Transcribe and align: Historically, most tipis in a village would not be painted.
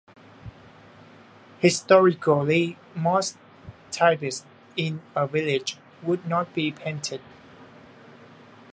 Historically, 1.59 2.75
most 2.95 3.37
tipis 3.91 4.43
in 4.75 4.99
a 5.15 5.27
village 5.27 5.77
would 6.01 6.25
not 6.25 6.51
be 6.55 6.71
painted. 6.71 7.21